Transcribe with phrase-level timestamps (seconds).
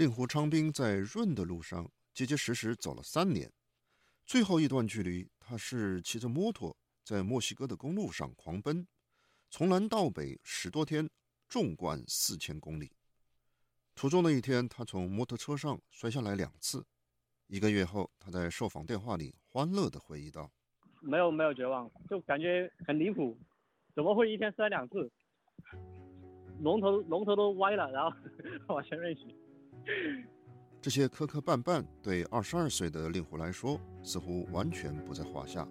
[0.00, 3.52] 令狐昌兵在润的路上结结实实走了三年，
[4.24, 8.86] 最后一段距离，他是骑着摩托在墨西哥的公路上狂奔，
[9.50, 11.06] 从南到北十多天，
[11.50, 12.90] 纵贯四千公里。
[13.94, 16.82] 途中的一天，他从摩托车上摔下来两次。
[17.48, 20.50] 一个月后，他在受访电话里欢乐地回忆道
[21.02, 23.38] ：“没有没有绝望，就感觉很离谱，
[23.94, 25.12] 怎么会一天摔两次？
[26.62, 28.16] 龙头龙头都歪了，然后
[28.74, 29.38] 往前面骑。”
[30.80, 35.68] 这些磕磕绊绊对二十二岁的令狐来说，似乎完全不在话下。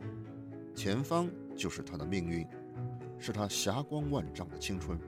[0.76, 2.46] 前方就是他的命运，
[3.18, 5.00] 是他霞光万丈的青春。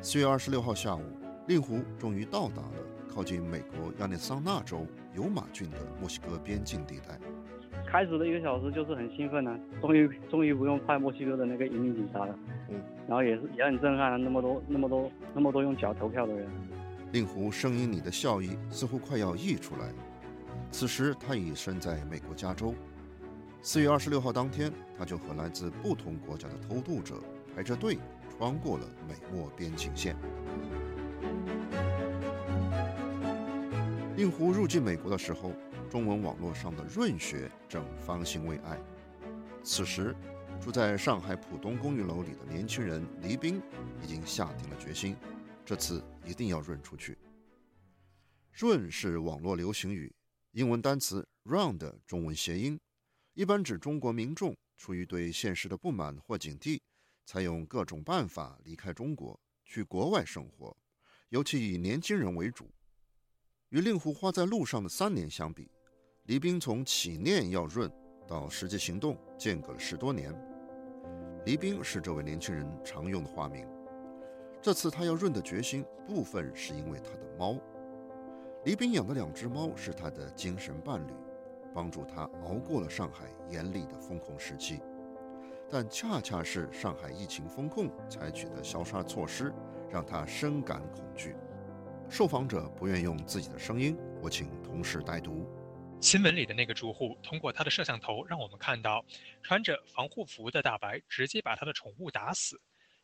[0.00, 1.02] 四月二十六号下午，
[1.46, 2.74] 令狐终于到达了
[3.06, 7.20] 靠近美国亚利桑那州尤马郡的墨西哥边境地带。
[7.86, 12.38] 开始的一个小时就是很兴奋呢，终于终于不用派墨西哥的那个移民警察了。
[12.70, 16.48] 嗯，然后也是也很震撼，那么多那么多那么多用脚投票的人。
[17.12, 19.92] 令狐声音里的笑意似乎快要溢出来。
[20.70, 22.74] 此时他已身在美国加州。
[23.62, 27.20] 四月二十六号当天，他就和来自不同国家的偷渡者
[27.54, 27.98] 排着队
[28.38, 30.16] 穿过了美墨边境线。
[34.16, 35.52] 令狐入境美国的时候，
[35.90, 38.78] 中文网络上的润学正方兴未艾。
[39.62, 40.14] 此时，
[40.60, 43.60] 住在上海浦东公寓楼里的年轻人黎兵
[44.02, 45.16] 已经下定了决心。
[45.70, 47.16] 这次一定要润出去。
[48.50, 50.12] 润是网络流行语，
[50.50, 52.76] 英文单词 run 的中文谐音，
[53.34, 56.80] 一般指中国民众出于对现实的不满或警惕，
[57.24, 60.76] 采用各种办法离开中国，去国外生活，
[61.28, 62.68] 尤其以年轻人为主。
[63.68, 65.70] 与令狐花在路上的三年相比，
[66.24, 67.88] 黎兵从起念要润
[68.26, 70.34] 到实际行动，间隔了十多年。
[71.46, 73.64] 黎兵是这位年轻人常用的化名。
[74.62, 77.56] 这次他要润的决心，部分是因为他的猫。
[78.66, 81.12] 李斌养的两只猫是他的精神伴侣，
[81.74, 84.80] 帮助他熬过了上海严厉的封控时期。
[85.70, 89.50] 但恰恰是上海疫情封控采取的消杀措施，
[89.88, 91.34] 让他深感恐惧。
[92.10, 95.48] 受访者不愿用自己的声音，我请同事代读。
[96.02, 99.02] 新闻里的那个住户通过他的摄像头让我们看到，
[99.42, 102.60] 穿着防护服的大白直接把他的宠物打死。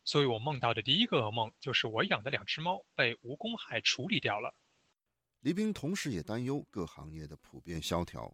[0.07, 4.55] 所以我梦到的第一个噩梦就是我养的两只猫被无公害处理掉了。
[5.41, 8.33] 黎兵同时也担忧各行业的普遍萧条。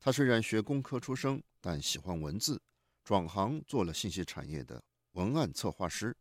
[0.00, 2.60] 他虽然学工科出身，但喜欢文字，
[3.04, 6.12] 转行做了信息产业的文案策划师。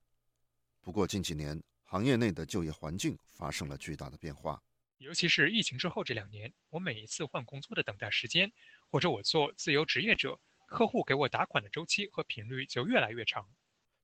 [0.81, 4.61] 不过近几年，行业内的就业环境发生了巨大的变化，
[4.99, 8.53] 尤其是疫情之后这两年，我每一次换工作的等待时间，
[8.91, 13.49] 或者我做自由职业者，客户给我打款的周期和频率就越来越长。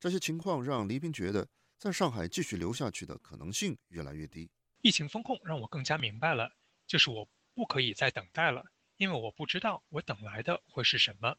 [0.02, 1.48] 这些情况让黎兵觉得，
[1.78, 4.50] 在上海继续留下去的可能性越来越低。
[4.82, 6.52] 疫情风控让我更加明白了，
[6.88, 8.66] 就是我不可以再等待了，
[8.98, 11.38] 因为我不知道我等来的会是什么。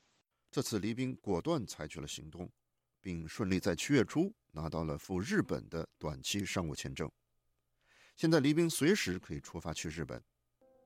[0.49, 2.49] 这次黎兵果断采取了行动，
[3.01, 7.11] 并顺利在七月初拿到了赴日本的短期商务签证。
[8.15, 10.23] 现在黎兵随时可以出发去日本。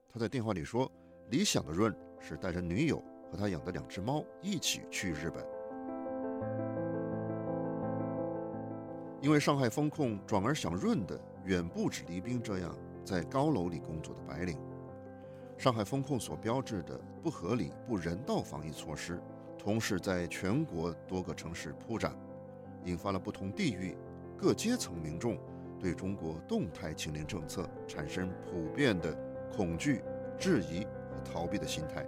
[0.09, 0.91] 他在电话里说
[1.29, 3.01] ：“理想的润是带着女友
[3.31, 5.45] 和他养的两只猫一起去日本。”
[9.23, 14.59] 因为上海风控，转而想润的远不止黎兵这样在高楼里工作的白领。
[15.57, 19.19] 上海风控所标志的不合理、不人道防疫措施，
[19.59, 22.15] 同时在全国多个城市铺展，
[22.85, 23.97] 引发了不同地域、
[24.37, 25.39] 各阶层民众
[25.81, 29.17] 对中国动态清零政策产生普遍的
[29.51, 30.03] 恐惧、
[30.39, 32.07] 质疑和逃避的心态。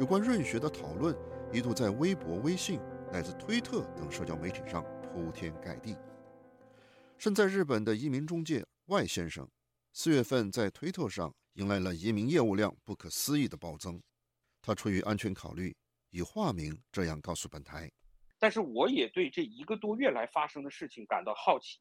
[0.00, 1.14] 有关润学的讨论
[1.52, 2.80] 一度在微博、微信
[3.12, 5.96] 乃至推特等社交媒体上铺天盖地。
[7.18, 9.50] 身在日本的移民中介外先生，
[9.92, 14.00] 四月份在推特上迎来了移民业务量不可思议的暴增。
[14.62, 15.76] 他出于安全考虑，
[16.10, 17.90] 以化名这样告诉本台
[18.38, 21.80] ：“但是我也对这一个多月来发生的事情感到好奇，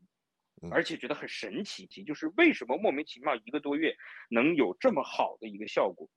[0.72, 3.96] 而且觉得很神奇，就是为什么莫名其妙一个多月
[4.32, 6.10] 能有这么好的一个效果。”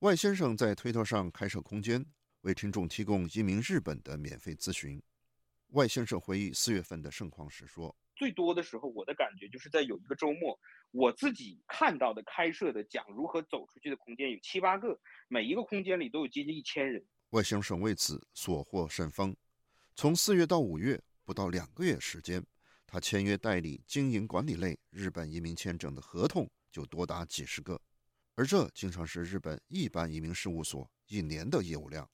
[0.00, 2.04] 外先生在推特上开设空间，
[2.40, 5.00] 为听众提供移民日本的免费咨询。
[5.68, 7.96] 外先生回忆四月份的盛况时说。
[8.16, 10.58] 最多的时候，我的感觉就是在有一个周末，
[10.92, 17.04] 我自己看到的开设的讲如何走出去的空间有七八个，每一个空间里都有接近一千人。
[17.30, 19.36] 外先生为此所获甚丰。
[19.96, 22.44] 从四月到五月，不到两个月时间，
[22.86, 27.80] 他签约代理经营管理类日本移民签证的合同就多达几十个，
[28.36, 32.08] 而这经常是日本一般移民事务所一年的业务量。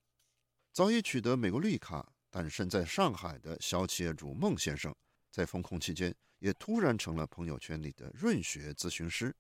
[0.73, 4.95] 早已取得美国绿卡，但身在上海的小企业主孟先生。
[5.31, 9.35] 在封控期间，也突然成了朋友圈里的润学咨询师。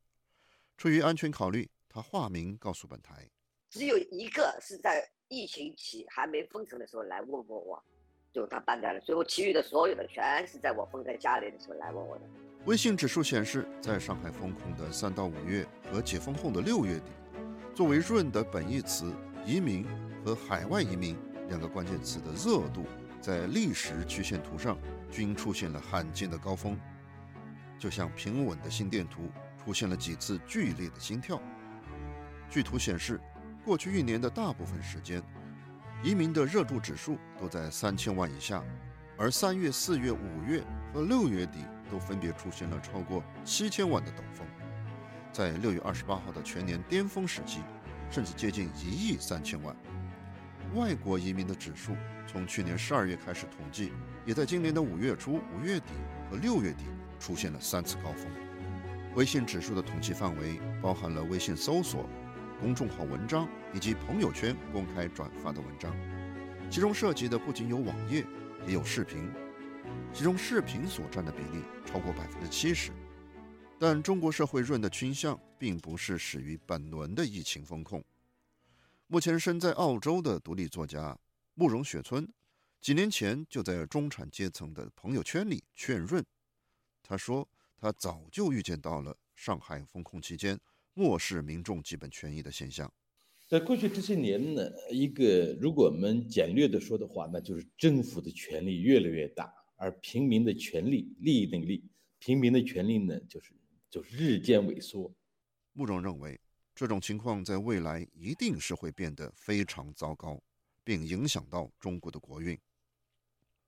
[0.76, 3.28] 出于安全考虑，他化名告诉本台
[3.68, 7.82] ：“只有一个是在疫情期还没封城的时候来问过我，
[8.32, 9.00] 就他搬家了。
[9.00, 12.22] 最后其余的所有的全是在我封在家里的时候来问我的。”
[12.66, 17.06] 微信指数显示，在上海封控的三到五月和解封后的六月底，
[17.74, 19.12] 作为润的本义词
[19.46, 19.86] “移民”
[20.24, 21.16] 和“海外移民”
[21.48, 22.84] 两个关键词的热度，
[23.20, 24.78] 在历史曲线图上
[25.10, 26.78] 均出现了罕见的高峰，
[27.78, 29.30] 就像平稳的心电图
[29.64, 31.40] 出现了几次剧烈的心跳。
[32.48, 33.20] 据图显示，
[33.64, 35.22] 过去一年的大部分时间，
[36.02, 38.62] 移民的热度指数都在三千万以下，
[39.16, 41.58] 而三月、四月、五月和六月底。
[41.90, 44.46] 都分别出现了超过七千万的陡峰，
[45.32, 47.62] 在六月二十八号的全年巅峰时期，
[48.08, 49.74] 甚至接近一亿三千万。
[50.74, 51.96] 外国移民的指数
[52.28, 53.92] 从去年十二月开始统计，
[54.24, 55.86] 也在今年的五月初、五月底
[56.30, 56.84] 和六月底
[57.18, 58.26] 出现了三次高峰。
[59.16, 62.08] 微信指数的统计范围包含了微信搜索、
[62.60, 65.92] 公众号文章以及朋友圈公开转发的文章，
[66.70, 68.24] 其中涉及的不仅有网页，
[68.64, 69.28] 也有视频。
[70.12, 72.92] 其中视频所占的比例超过百分之七十，
[73.76, 78.00] 但中国社会润的倾向并不是始于本轮的疫情风控。
[79.12, 81.18] 目前身在澳洲的独立作家
[81.54, 82.32] 慕容雪村，
[82.80, 86.24] 几年前就在中产阶层的朋友圈里劝润。
[87.02, 90.56] 他说，他早就预见到了上海封控期间
[90.94, 92.88] 漠视民众基本权益的现象。
[93.48, 99.52] 在过去这些年呢，一个如果我们简略的说的话，那就是政府的权力越来越大。
[99.74, 101.82] 而平民的权利、利益能力，
[102.20, 103.54] 平民的权利呢，就是
[103.90, 105.12] 就是日渐萎缩。
[105.72, 106.38] 慕容认为，
[106.80, 110.40] 这种情况在未来一定是会变得非常糟糕，
[110.82, 112.58] 并影响到中国的国运。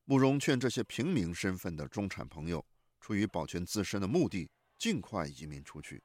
[0.07, 2.65] 慕容劝这些平民身份的中产朋友，
[3.03, 4.49] 出于保全自身的目的，
[4.79, 6.03] 尽快移民出去。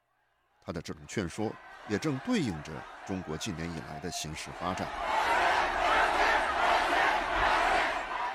[0.65, 1.49] 他的这种劝说，
[1.87, 2.73] 也正对应着
[3.07, 4.85] 中国近年以来的形势发展。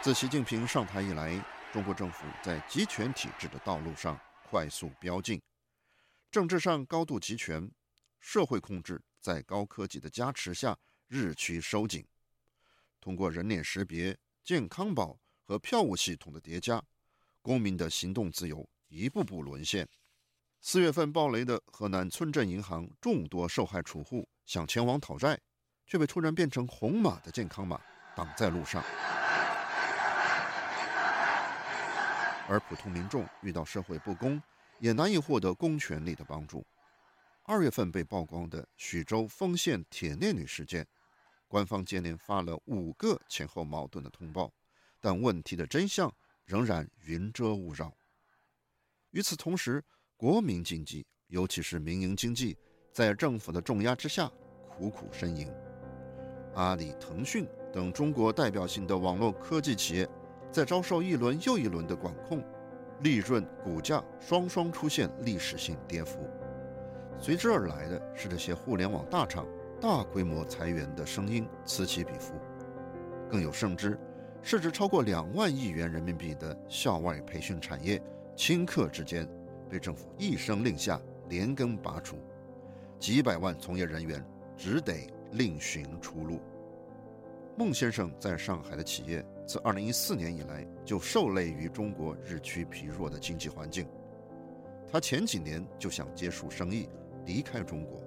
[0.01, 1.39] 自习近平上台以来，
[1.75, 4.19] 中国政府在集权体制的道路上
[4.49, 5.39] 快速飙进，
[6.31, 7.71] 政治上高度集权，
[8.23, 10.79] 社会控制在高科技的加持下
[11.09, 12.07] 日趋收紧。
[13.01, 16.83] 通过人脸识别、健康宝和票务系统的叠加，
[17.43, 19.87] 公民的行动自由一步步沦陷。
[20.61, 25.39] 四月份暴雷的河南村镇银行众多受害储户想前往讨债，
[25.85, 27.81] 却被突然变成红码的健康码
[28.15, 28.83] 挡在路上。
[32.49, 34.41] 而普通民众遇到社会不公，
[34.79, 36.65] 也难以获得公权力的帮助。
[37.45, 40.87] 二月份被曝光的徐州丰县铁链女事件，
[41.49, 44.53] 官方接连发了五个前后矛盾的通报，
[45.01, 46.13] 但问题的真相
[46.45, 47.93] 仍然云遮雾绕。
[49.11, 49.85] 与此同时，
[50.17, 52.57] 国民经济，尤其是民营经济，
[52.93, 54.31] 在政府的重压之下
[54.69, 55.53] 苦苦呻吟。
[56.55, 60.09] 阿里、腾讯等中国代表性的网络科技企业。
[60.53, 62.45] 在遭受一轮又一轮的管控，
[63.01, 66.29] 利润、股价双双出现历史性跌幅，
[67.23, 69.47] 随之而来的是这些互联网大厂
[69.81, 72.35] 大规模裁员的声音此起彼伏。
[73.31, 73.97] 更有甚之，
[74.43, 78.03] 市值超过两万亿元人民币的校外培训产业，
[78.37, 79.25] 顷刻之间
[79.71, 82.17] 被政府一声令下连根拔除，
[82.99, 84.21] 几百万从业人员
[84.57, 86.41] 只得另寻出路。
[87.57, 89.25] 孟先生在上海的企业。
[89.47, 93.87] 自2014年以来，就受累于中国日趋疲弱的经济环境。
[94.91, 96.89] 他前几年就想结束生意，
[97.27, 98.03] 离开中国。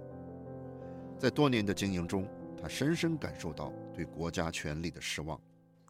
[1.17, 2.27] 在多年的经营中，
[2.62, 5.41] 他深深感受到对国家权力的失望。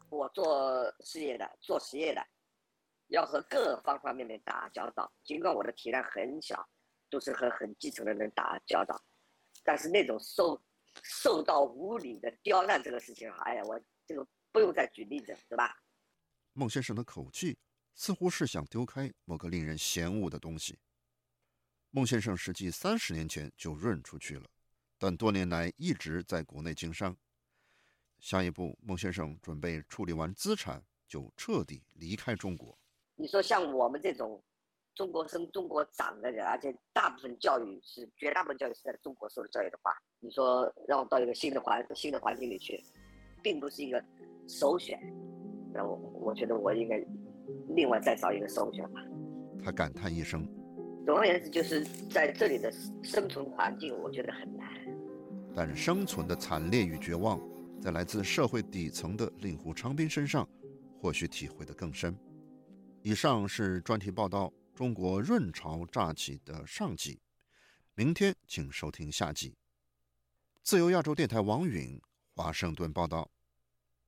[0.08, 2.24] 我做事业的，做实业的，
[3.08, 5.12] 要和各方方面面打交道。
[5.24, 6.68] 尽管我的体量很小，
[7.10, 9.00] 都是和很基层的人打交道，
[9.64, 10.62] 但是那种受
[11.02, 14.26] 受到无理的刁难这个事情，哎呀，我这个。
[14.52, 15.76] 不用再举例子，对吧？
[16.54, 17.58] 孟先生的口气
[17.94, 20.78] 似乎是想丢开某个令人嫌恶的东西。
[21.96, 24.44] 孟先生实际三十年前就润出去了，
[24.98, 27.16] 但多年来一直在国内经商。
[28.18, 32.76] 下一步，孟先生准备处理完资产就彻底离开中国。
[33.14, 34.44] 你说像我们这种
[34.94, 42.84] 中国生、中国长的人，而且大部分教育是绝大部分教育是在中国受的教育的话，你说让我到一个新的环新的环境里去，
[43.42, 44.04] 并不是一个。
[44.46, 45.00] 首选，
[45.72, 47.02] 那我我觉得我应该
[47.70, 49.00] 另外再找一个首选吧。
[49.64, 50.46] 他感叹一声。
[51.06, 52.70] 总而言之，就是在这里的
[53.00, 54.68] 生存环境，我觉得很难。
[55.54, 57.40] 但生存的惨烈与绝望，
[57.80, 60.46] 在来自社会底层的令狐昌斌身上，
[61.00, 62.18] 或许体会得更深。
[63.02, 67.20] 以上是专题报道《中国润潮乍起》的上集。
[67.94, 69.54] 明天请收听下集。
[70.64, 72.00] 自由亚洲电台王允
[72.34, 73.30] 华盛顿报道。